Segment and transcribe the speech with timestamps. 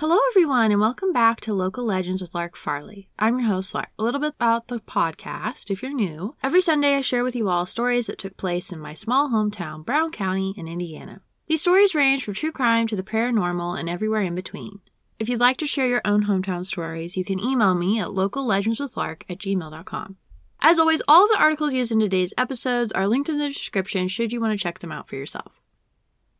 [0.00, 3.08] Hello, everyone, and welcome back to Local Legends with Lark Farley.
[3.18, 3.88] I'm your host, Lark.
[3.98, 6.36] A little bit about the podcast, if you're new.
[6.40, 9.84] Every Sunday, I share with you all stories that took place in my small hometown,
[9.84, 11.22] Brown County, in Indiana.
[11.48, 14.78] These stories range from true crime to the paranormal and everywhere in between.
[15.18, 19.22] If you'd like to share your own hometown stories, you can email me at locallegendswithlark
[19.28, 20.16] at gmail.com.
[20.60, 24.06] As always, all of the articles used in today's episodes are linked in the description
[24.06, 25.57] should you want to check them out for yourself.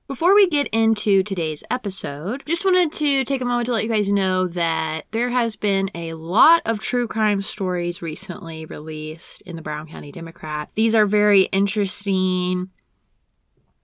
[0.08, 3.90] Before we get into today's episode, just wanted to take a moment to let you
[3.90, 9.54] guys know that there has been a lot of true crime stories recently released in
[9.54, 10.70] the Brown County Democrat.
[10.74, 12.70] These are very interesting,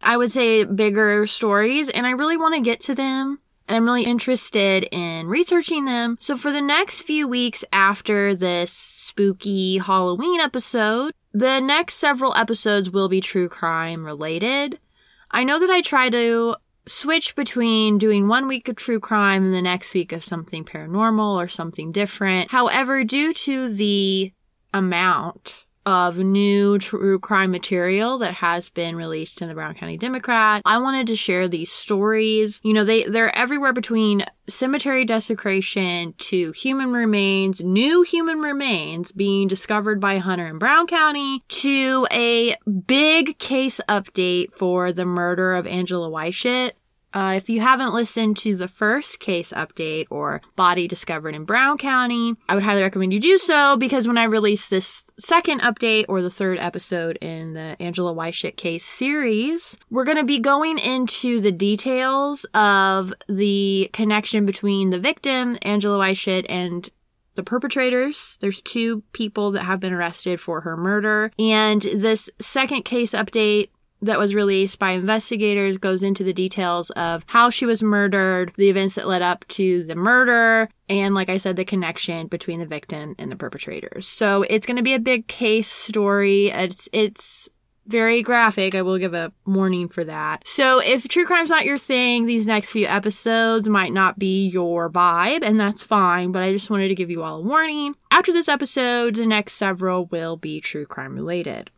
[0.01, 3.41] I would say bigger stories, and I really want to get to them.
[3.69, 6.17] And I'm really interested in researching them.
[6.21, 12.89] So for the next few weeks after this spooky Halloween episode, the next several episodes
[12.89, 14.79] will be true crime related.
[15.35, 16.55] I know that I try to
[16.87, 21.35] switch between doing one week of true crime and the next week of something paranormal
[21.35, 22.53] or something different.
[22.53, 24.33] However, due to the
[24.73, 30.63] amount of new true crime material that has been released in the Brown County Democrat.
[30.65, 32.61] I wanted to share these stories.
[32.63, 39.49] You know, they, they're everywhere between cemetery desecration to human remains, new human remains being
[39.49, 42.57] discovered by Hunter in Brown County to a
[42.87, 46.73] big case update for the murder of Angela Weichert
[47.15, 51.79] uh, if you haven't listened to the first case update or body discovered in Brown
[51.79, 56.07] County, I would highly recommend you do so because when I release this second update
[56.09, 60.79] or the third episode in the Angela Weichert case series, we're going to be going
[60.79, 66.91] into the details of the connection between the victim, Angela Weichert, and
[67.35, 68.39] the perpetrators.
[68.41, 71.33] There's two people that have been arrested for her murder.
[71.39, 73.71] And this second case update
[74.05, 78.69] that was released by investigators goes into the details of how she was murdered, the
[78.69, 82.67] events that led up to the murder, and like I said, the connection between the
[82.67, 84.07] victim and the perpetrators.
[84.07, 86.49] So it's going to be a big case story.
[86.49, 87.49] It's, it's,
[87.87, 88.75] very graphic.
[88.75, 90.47] I will give a warning for that.
[90.47, 94.91] So if true crime's not your thing, these next few episodes might not be your
[94.91, 97.95] vibe, and that's fine, but I just wanted to give you all a warning.
[98.11, 101.71] After this episode, the next several will be true crime related.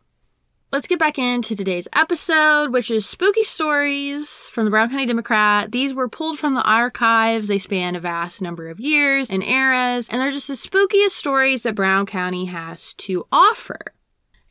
[0.69, 5.71] Let's get back into today's episode, which is spooky stories from the Brown County Democrat.
[5.71, 7.47] These were pulled from the archives.
[7.47, 11.63] They span a vast number of years and eras, and they're just the spookiest stories
[11.63, 13.79] that Brown County has to offer.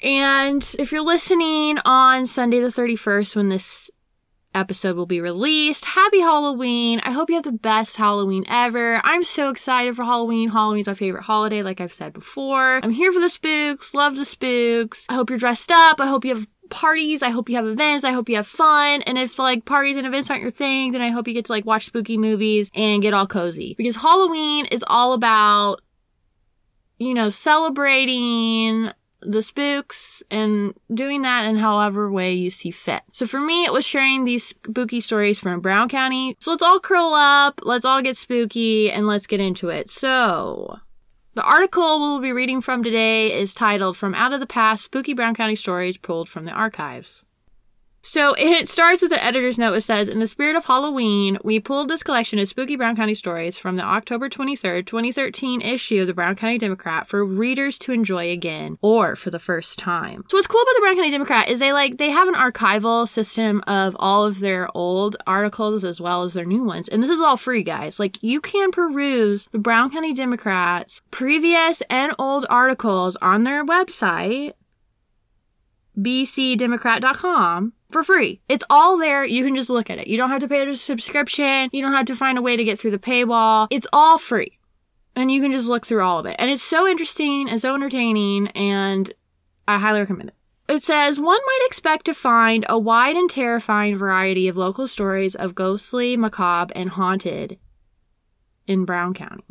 [0.00, 3.90] And if you're listening on Sunday the 31st when this
[4.56, 5.84] episode will be released.
[5.84, 7.00] Happy Halloween.
[7.04, 9.00] I hope you have the best Halloween ever.
[9.04, 10.48] I'm so excited for Halloween.
[10.48, 12.80] Halloween's my favorite holiday, like I've said before.
[12.82, 15.06] I'm here for the spooks, love the spooks.
[15.08, 16.00] I hope you're dressed up.
[16.00, 17.22] I hope you have parties.
[17.22, 18.04] I hope you have events.
[18.04, 19.02] I hope you have fun.
[19.02, 21.52] And if like parties and events aren't your thing, then I hope you get to
[21.52, 23.74] like watch spooky movies and get all cozy.
[23.76, 25.80] Because Halloween is all about,
[26.98, 33.02] you know, celebrating the spooks and doing that in however way you see fit.
[33.12, 36.36] So for me, it was sharing these spooky stories from Brown County.
[36.40, 39.90] So let's all curl up, let's all get spooky, and let's get into it.
[39.90, 40.78] So,
[41.34, 45.12] the article we'll be reading from today is titled From Out of the Past Spooky
[45.12, 47.25] Brown County Stories Pulled from the Archives.
[48.06, 49.74] So it starts with the editor's note.
[49.74, 53.16] It says, In the spirit of Halloween, we pulled this collection of spooky Brown County
[53.16, 57.90] stories from the October 23rd, 2013 issue of the Brown County Democrat for readers to
[57.90, 60.24] enjoy again or for the first time.
[60.28, 63.08] So what's cool about the Brown County Democrat is they like, they have an archival
[63.08, 66.86] system of all of their old articles as well as their new ones.
[66.86, 67.98] And this is all free, guys.
[67.98, 74.52] Like you can peruse the Brown County Democrats previous and old articles on their website
[75.98, 78.40] bcdemocrat.com for free.
[78.48, 79.24] It's all there.
[79.24, 80.06] You can just look at it.
[80.06, 81.70] You don't have to pay a subscription.
[81.72, 83.68] You don't have to find a way to get through the paywall.
[83.70, 84.58] It's all free.
[85.14, 86.36] And you can just look through all of it.
[86.38, 89.12] And it's so interesting and so entertaining and
[89.66, 90.34] I highly recommend it.
[90.68, 95.34] It says one might expect to find a wide and terrifying variety of local stories
[95.34, 97.58] of ghostly, macabre, and haunted
[98.66, 99.44] in Brown County.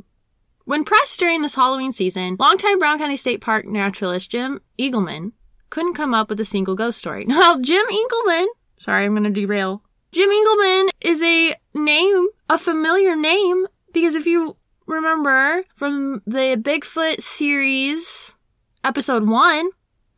[0.65, 5.31] When pressed during this Halloween season, longtime Brown County State Park naturalist Jim Eagleman
[5.69, 7.25] couldn't come up with a single ghost story.
[7.27, 8.45] Now, Jim Eagleman,
[8.77, 9.81] sorry, I'm going to derail.
[10.11, 17.21] Jim Eagleman is a name, a familiar name, because if you remember from the Bigfoot
[17.21, 18.33] series,
[18.83, 19.69] episode one,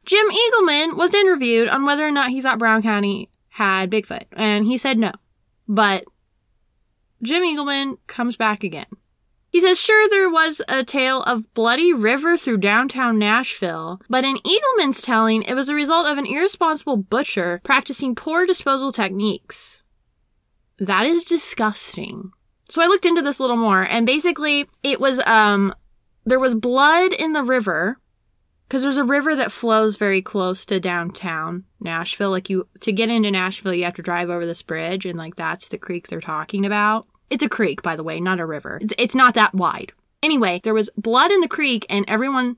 [0.06, 4.66] Jim Eagleman was interviewed on whether or not he thought Brown County had Bigfoot, and
[4.66, 5.12] he said no.
[5.68, 6.06] But
[7.24, 8.86] Jim Eagleman comes back again.
[9.50, 14.38] He says, sure, there was a tale of bloody river through downtown Nashville, but in
[14.38, 19.84] Eagleman's telling, it was a result of an irresponsible butcher practicing poor disposal techniques.
[20.80, 22.32] That is disgusting.
[22.70, 25.74] So I looked into this a little more and basically it was, um,
[26.26, 28.00] there was blood in the river
[28.68, 32.32] because there's a river that flows very close to downtown Nashville.
[32.32, 35.38] Like you, to get into Nashville, you have to drive over this bridge and like
[35.38, 37.08] that's the creek they're talking about.
[37.30, 38.80] It's a creek, by the way, not a river.
[38.82, 39.92] It's, it's not that wide.
[40.24, 42.58] Anyway, there was blood in the creek and everyone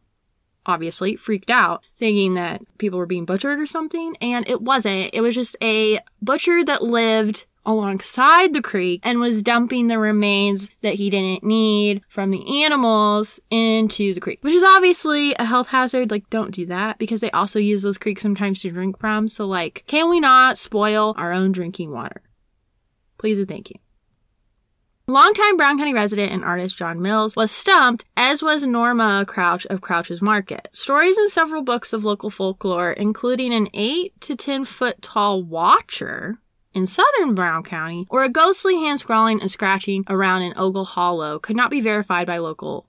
[0.65, 4.15] obviously freaked out thinking that people were being butchered or something.
[4.21, 5.11] And it wasn't.
[5.13, 10.69] It was just a butcher that lived alongside the creek and was dumping the remains
[10.81, 15.69] that he didn't need from the animals into the creek, which is obviously a health
[15.69, 16.09] hazard.
[16.09, 19.27] Like, don't do that because they also use those creeks sometimes to drink from.
[19.27, 22.21] So, like, can we not spoil our own drinking water?
[23.17, 23.75] Please and thank you.
[25.09, 29.81] Longtime Brown County resident and artist John Mills was stumped, as was Norma Crouch of
[29.81, 30.67] Crouch's Market.
[30.71, 36.35] Stories in several books of local folklore, including an 8 to 10 foot tall watcher
[36.75, 41.39] in southern Brown County, or a ghostly hand scrawling and scratching around in Ogle Hollow,
[41.39, 42.87] could not be verified by local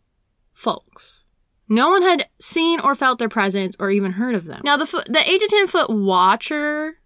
[0.52, 1.24] folks.
[1.70, 4.60] No one had seen or felt their presence or even heard of them.
[4.62, 6.98] Now, the, fo- the 8 to 10 foot watcher,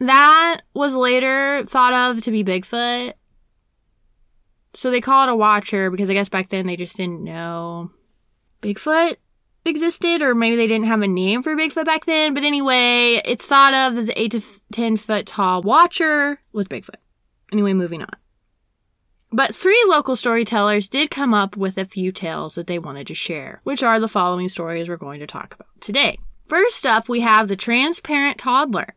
[0.00, 3.12] that was later thought of to be Bigfoot
[4.74, 7.90] so they call it a watcher because I guess back then they just didn't know
[8.62, 9.16] Bigfoot
[9.64, 12.34] existed, or maybe they didn't have a name for Bigfoot back then.
[12.34, 14.42] But anyway, it's thought of that the 8 to
[14.72, 16.96] 10 foot tall watcher was Bigfoot.
[17.52, 18.16] Anyway, moving on.
[19.30, 23.14] But three local storytellers did come up with a few tales that they wanted to
[23.14, 26.18] share, which are the following stories we're going to talk about today.
[26.46, 28.94] First up, we have the Transparent Toddler,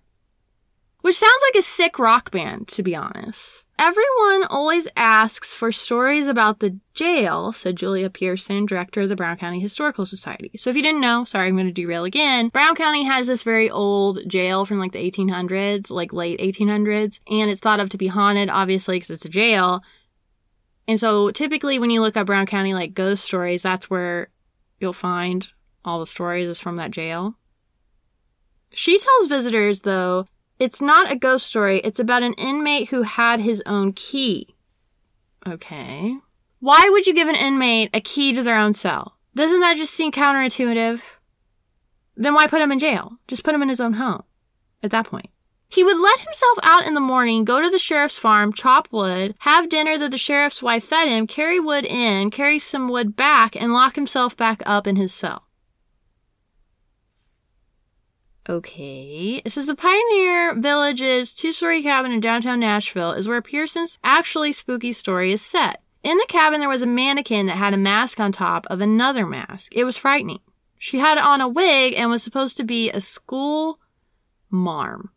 [1.01, 3.65] which sounds like a sick rock band, to be honest.
[3.81, 9.37] Everyone always asks for stories about the jail, said Julia Pearson, director of the Brown
[9.37, 10.51] County Historical Society.
[10.55, 12.49] So if you didn't know, sorry, I'm going to derail again.
[12.49, 17.49] Brown County has this very old jail from like the 1800s, like late 1800s, and
[17.49, 19.81] it's thought of to be haunted, obviously, because it's a jail.
[20.87, 24.29] And so typically when you look up Brown County like ghost stories, that's where
[24.79, 25.49] you'll find
[25.83, 27.33] all the stories is from that jail.
[28.75, 30.27] She tells visitors, though,
[30.61, 31.79] it's not a ghost story.
[31.79, 34.55] It's about an inmate who had his own key.
[35.47, 36.15] Okay.
[36.59, 39.17] Why would you give an inmate a key to their own cell?
[39.33, 41.01] Doesn't that just seem counterintuitive?
[42.15, 43.13] Then why put him in jail?
[43.27, 44.21] Just put him in his own home
[44.83, 45.31] at that point.
[45.67, 49.33] He would let himself out in the morning, go to the sheriff's farm, chop wood,
[49.39, 53.55] have dinner that the sheriff's wife fed him, carry wood in, carry some wood back,
[53.55, 55.47] and lock himself back up in his cell.
[58.51, 59.41] Okay.
[59.45, 64.51] It says the Pioneer Village's two story cabin in downtown Nashville is where Pearson's actually
[64.51, 65.81] spooky story is set.
[66.03, 69.25] In the cabin, there was a mannequin that had a mask on top of another
[69.25, 69.73] mask.
[69.73, 70.41] It was frightening.
[70.77, 73.79] She had on a wig and was supposed to be a school
[74.49, 75.11] marm.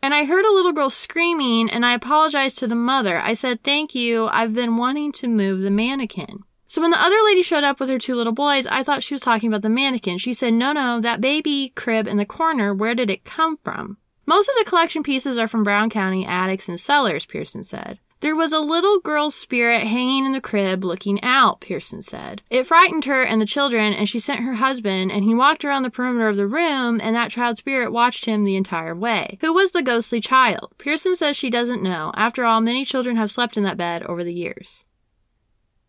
[0.00, 3.18] And I heard a little girl screaming, and I apologized to the mother.
[3.18, 4.28] I said, Thank you.
[4.28, 6.44] I've been wanting to move the mannequin.
[6.68, 9.14] So when the other lady showed up with her two little boys, I thought she
[9.14, 10.18] was talking about the mannequin.
[10.18, 13.96] She said, no, no, that baby crib in the corner, where did it come from?
[14.26, 18.00] Most of the collection pieces are from Brown County attics and cellars, Pearson said.
[18.20, 22.42] There was a little girl's spirit hanging in the crib looking out, Pearson said.
[22.50, 25.84] It frightened her and the children, and she sent her husband, and he walked around
[25.84, 29.38] the perimeter of the room, and that child spirit watched him the entire way.
[29.40, 30.74] Who was the ghostly child?
[30.76, 32.12] Pearson says she doesn't know.
[32.14, 34.84] After all, many children have slept in that bed over the years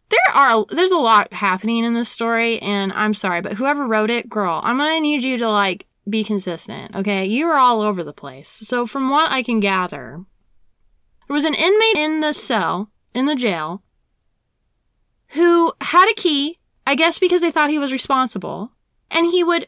[0.09, 4.09] there are there's a lot happening in this story and i'm sorry but whoever wrote
[4.09, 7.23] it girl i'm gonna need you to like be consistent okay?
[7.25, 8.47] You're all over the place.
[8.47, 10.23] So from what i can gather
[11.27, 13.83] there was an inmate in the cell in the jail
[15.29, 18.71] who had a key i guess because they thought he was responsible
[19.11, 19.67] and he would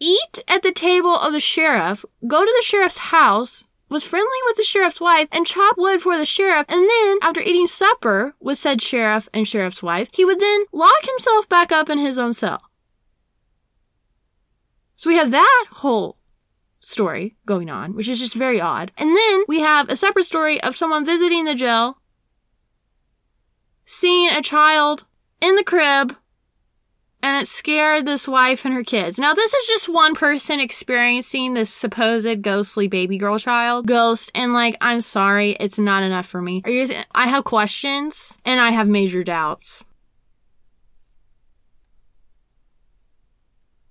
[0.00, 4.56] eat at the table of the sheriff go to the sheriff's house was friendly with
[4.56, 8.58] the sheriff's wife and chopped wood for the sheriff, and then, after eating supper with
[8.58, 12.32] said sheriff and sheriff's wife, he would then lock himself back up in his own
[12.32, 12.62] cell.
[14.96, 16.16] So we have that whole
[16.80, 18.92] story going on, which is just very odd.
[18.96, 21.98] And then we have a separate story of someone visiting the jail,
[23.84, 25.04] seeing a child
[25.40, 26.16] in the crib
[27.26, 29.18] and it scared this wife and her kids.
[29.18, 34.52] Now, this is just one person experiencing this supposed ghostly baby girl child ghost, and
[34.52, 36.62] like, I'm sorry, it's not enough for me.
[36.64, 36.88] Are you?
[37.12, 39.82] I have questions and I have major doubts.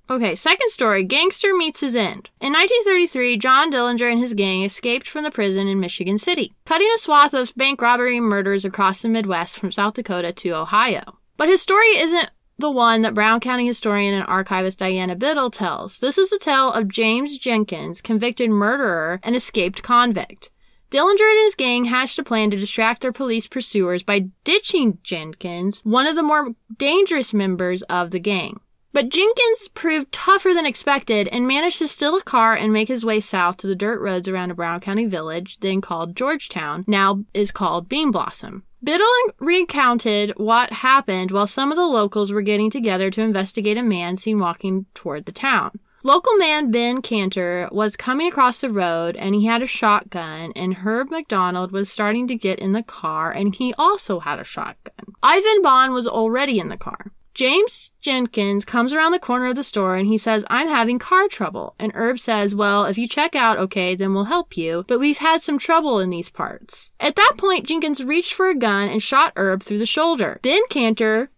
[0.09, 2.29] Okay, second story Gangster meets his end.
[2.39, 6.89] In 1933, John Dillinger and his gang escaped from the prison in Michigan City, cutting
[6.95, 11.17] a swath of bank robbery and murders across the Midwest from South Dakota to Ohio.
[11.35, 15.99] But his story isn't the one that Brown County historian and archivist Diana Biddle tells.
[15.99, 20.49] This is the tale of James Jenkins, convicted murderer and escaped convict.
[20.91, 25.81] Dillinger and his gang hatched a plan to distract their police pursuers by ditching Jenkins,
[25.83, 28.61] one of the more dangerous members of the gang.
[28.93, 33.03] But Jenkins proved tougher than expected and managed to steal a car and make his
[33.03, 37.25] way south to the dirt roads around a Brown County village, then called Georgetown, now
[37.33, 38.63] is called Bean Blossom.
[38.85, 39.07] Biddle
[39.39, 44.15] recounted what happened while some of the locals were getting together to investigate a man
[44.15, 45.79] seen walking toward the town.
[46.03, 50.75] Local man Ben Cantor was coming across the road and he had a shotgun, and
[50.75, 55.15] Herb McDonald was starting to get in the car and he also had a shotgun.
[55.23, 57.11] Ivan Bond was already in the car.
[57.35, 61.27] James Jenkins comes around the corner of the store and he says, I'm having car
[61.27, 61.75] trouble.
[61.77, 65.17] And Herb says, Well, if you check out, okay, then we'll help you, but we've
[65.17, 66.93] had some trouble in these parts.
[66.97, 70.39] At that point, Jenkins reached for a gun and shot Herb through the shoulder.
[70.43, 71.29] Ben Cantor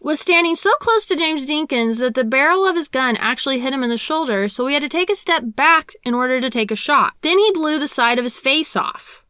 [0.00, 3.74] was standing so close to James Jenkins that the barrel of his gun actually hit
[3.74, 6.48] him in the shoulder, so he had to take a step back in order to
[6.48, 7.12] take a shot.
[7.20, 9.21] Then he blew the side of his face off.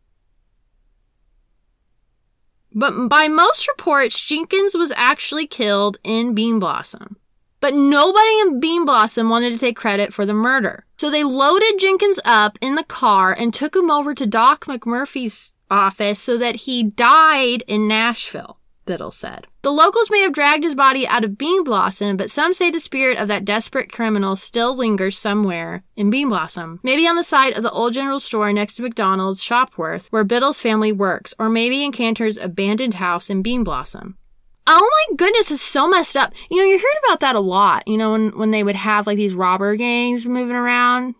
[2.74, 7.16] But by most reports, Jenkins was actually killed in Bean Blossom.
[7.60, 10.84] But nobody in Bean Blossom wanted to take credit for the murder.
[10.98, 15.52] So they loaded Jenkins up in the car and took him over to Doc McMurphy's
[15.70, 18.58] office so that he died in Nashville.
[18.84, 19.46] Biddle said.
[19.62, 22.80] The locals may have dragged his body out of Bean Blossom, but some say the
[22.80, 26.80] spirit of that desperate criminal still lingers somewhere in Bean Blossom.
[26.82, 30.60] Maybe on the side of the old general store next to McDonald's Shopworth, where Biddle's
[30.60, 34.16] family works, or maybe in Cantor's abandoned house in Bean Blossom.
[34.66, 36.32] Oh my goodness, it's so messed up.
[36.50, 39.06] You know, you heard about that a lot, you know, when, when they would have
[39.06, 41.14] like these robber gangs moving around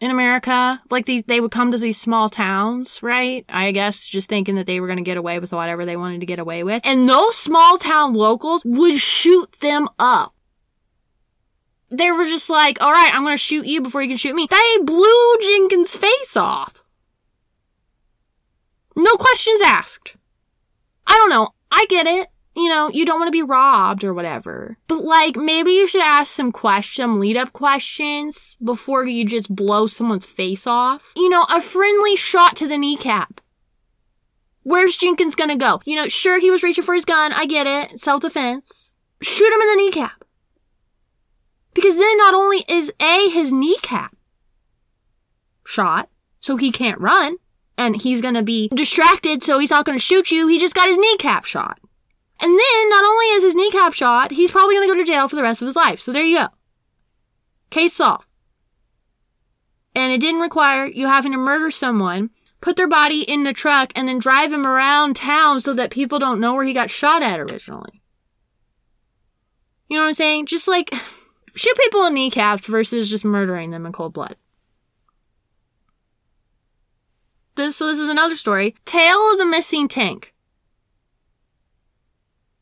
[0.00, 0.82] in America.
[0.90, 3.44] Like they, they would come to these small towns, right?
[3.48, 6.20] I guess just thinking that they were going to get away with whatever they wanted
[6.20, 6.82] to get away with.
[6.84, 10.34] And those small town locals would shoot them up.
[11.90, 14.34] They were just like, all right, I'm going to shoot you before you can shoot
[14.34, 14.46] me.
[14.48, 16.82] They blew Jenkins' face off.
[18.96, 20.16] No questions asked.
[21.06, 21.48] I don't know.
[21.70, 24.76] I get it you know, you don't want to be robbed or whatever.
[24.88, 29.54] But like, maybe you should ask some questions, some lead up questions before you just
[29.54, 31.12] blow someone's face off.
[31.16, 33.40] You know, a friendly shot to the kneecap.
[34.62, 35.80] Where's Jenkins gonna go?
[35.84, 37.32] You know, sure, he was reaching for his gun.
[37.32, 38.00] I get it.
[38.00, 38.92] Self defense.
[39.22, 40.24] Shoot him in the kneecap.
[41.72, 44.14] Because then not only is A, his kneecap
[45.64, 46.08] shot,
[46.40, 47.36] so he can't run,
[47.78, 50.98] and he's gonna be distracted, so he's not gonna shoot you, he just got his
[50.98, 51.78] kneecap shot.
[52.40, 55.28] And then, not only is his kneecap shot, he's probably going to go to jail
[55.28, 56.00] for the rest of his life.
[56.00, 56.48] So there you go.
[57.68, 58.28] Case solved.
[59.94, 62.30] And it didn't require you having to murder someone,
[62.60, 66.18] put their body in the truck, and then drive him around town so that people
[66.18, 68.00] don't know where he got shot at originally.
[69.88, 70.46] You know what I'm saying?
[70.46, 70.90] Just like
[71.54, 74.36] shoot people in kneecaps versus just murdering them in cold blood.
[77.56, 78.74] This, so this is another story.
[78.86, 80.32] Tale of the missing tank.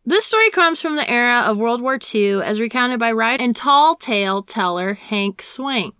[0.08, 3.54] This story comes from the era of World War II as recounted by writer and
[3.54, 5.92] tall tale teller Hank Swain.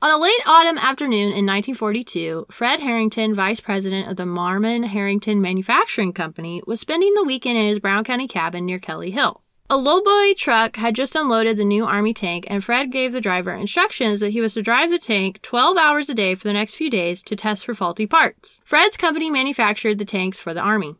[0.00, 5.40] On a late autumn afternoon in 1942, Fred Harrington, vice president of the Marmon Herrington
[5.40, 9.42] Manufacturing Company, was spending the weekend in his Brown County cabin near Kelly Hill.
[9.68, 13.52] A lowboy truck had just unloaded the new Army tank, and Fred gave the driver
[13.54, 16.76] instructions that he was to drive the tank 12 hours a day for the next
[16.76, 18.60] few days to test for faulty parts.
[18.64, 20.94] Fred's company manufactured the tanks for the Army.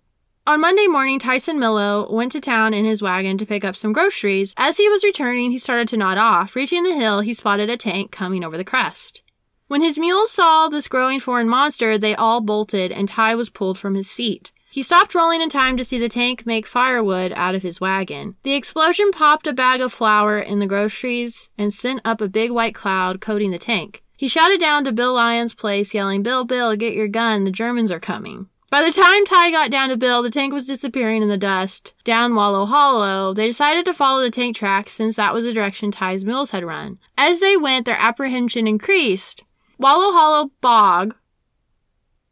[0.44, 3.92] On Monday morning, Tyson Millo went to town in his wagon to pick up some
[3.92, 4.54] groceries.
[4.56, 6.56] As he was returning, he started to nod off.
[6.56, 9.22] Reaching the hill, he spotted a tank coming over the crest.
[9.68, 13.78] When his mules saw this growing foreign monster, they all bolted and Ty was pulled
[13.78, 14.50] from his seat.
[14.72, 18.34] He stopped rolling in time to see the tank make firewood out of his wagon.
[18.42, 22.50] The explosion popped a bag of flour in the groceries and sent up a big
[22.50, 24.02] white cloud coating the tank.
[24.16, 27.92] He shouted down to Bill Lyons' place, yelling, Bill, Bill, get your gun, the Germans
[27.92, 28.48] are coming.
[28.72, 31.92] By the time Ty got down to Bill, the tank was disappearing in the dust.
[32.04, 35.90] Down Wallow Hollow, they decided to follow the tank tracks since that was the direction
[35.90, 36.98] Ty's mules had run.
[37.18, 39.44] As they went, their apprehension increased.
[39.76, 41.14] Wallow Hollow Bog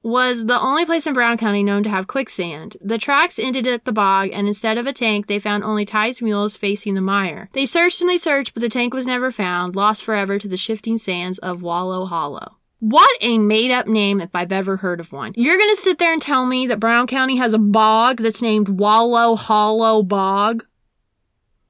[0.02, 2.78] was the only place in Brown County known to have quicksand.
[2.80, 6.22] The tracks ended at the bog, and instead of a tank, they found only Ty's
[6.22, 7.50] mules facing the mire.
[7.52, 10.56] They searched and they searched, but the tank was never found, lost forever to the
[10.56, 12.56] shifting sands of Wallow Hollow.
[12.80, 15.34] What a made up name if I've ever heard of one.
[15.36, 18.70] You're gonna sit there and tell me that Brown County has a bog that's named
[18.70, 20.64] Wallow Hollow Bog?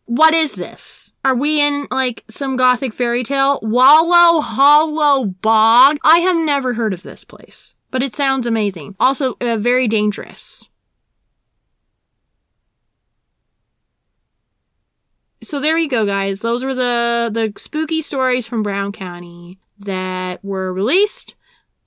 [0.07, 1.11] What is this?
[1.25, 3.59] Are we in like some gothic fairy tale?
[3.61, 5.99] Wallow Hollow Bog?
[6.05, 8.95] I have never heard of this place, but it sounds amazing.
[9.00, 10.69] Also, uh, very dangerous.
[15.43, 16.38] So there you go, guys.
[16.38, 21.37] Those were the the spooky stories from Brown County that were released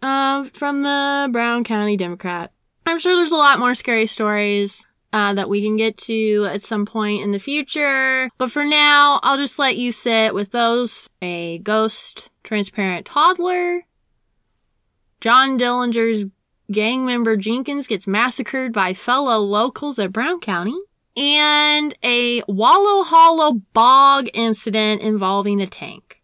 [0.01, 2.51] uh, from the Brown County Democrat.
[2.85, 6.63] I'm sure there's a lot more scary stories uh, that we can get to at
[6.63, 8.29] some point in the future.
[8.37, 13.85] But for now, I'll just let you sit with those a ghost transparent toddler.
[15.21, 16.25] John Dillinger's
[16.71, 20.77] gang member Jenkins gets massacred by fellow locals at Brown County.
[21.15, 26.22] And a Wallow Hollow bog incident involving a tank.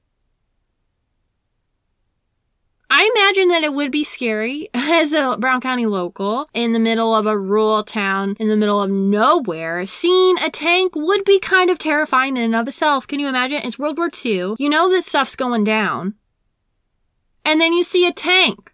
[2.91, 7.13] I imagine that it would be scary as a Brown County local in the middle
[7.13, 9.85] of a rural town in the middle of nowhere.
[9.85, 13.05] Seeing a tank would be kind of terrifying in and of itself.
[13.05, 13.61] Can you imagine?
[13.63, 14.55] It's World War II.
[14.57, 16.15] You know this stuff's going down.
[17.45, 18.73] And then you see a tank.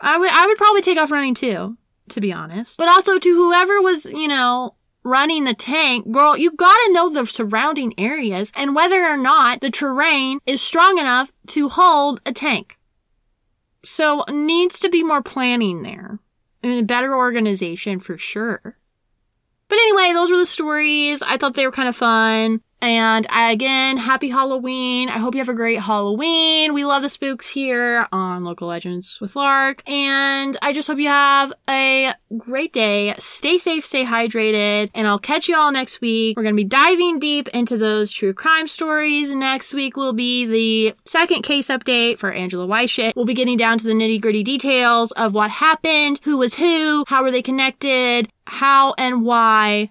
[0.00, 1.76] I would, I would probably take off running too,
[2.08, 2.76] to be honest.
[2.76, 4.74] But also to whoever was, you know,
[5.04, 9.70] running the tank, girl, you gotta know the surrounding areas and whether or not the
[9.70, 12.78] terrain is strong enough to hold a tank.
[13.84, 16.18] So needs to be more planning there
[16.62, 18.78] and better organization for sure.
[19.68, 21.22] But anyway, those were the stories.
[21.22, 22.60] I thought they were kind of fun.
[22.82, 25.08] And again, happy Halloween.
[25.08, 26.74] I hope you have a great Halloween.
[26.74, 29.88] We love the spooks here on Local Legends with Lark.
[29.88, 33.14] And I just hope you have a great day.
[33.18, 36.36] Stay safe, stay hydrated, and I'll catch you all next week.
[36.36, 39.30] We're going to be diving deep into those true crime stories.
[39.30, 43.12] Next week will be the second case update for Angela Weichert.
[43.14, 47.04] We'll be getting down to the nitty gritty details of what happened, who was who,
[47.06, 49.90] how were they connected, how and why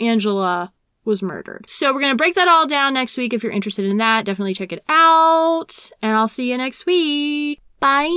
[0.00, 0.72] Angela
[1.08, 1.68] was murdered.
[1.68, 3.34] So we're going to break that all down next week.
[3.34, 5.90] If you're interested in that, definitely check it out.
[6.00, 7.60] And I'll see you next week.
[7.80, 8.08] Bye.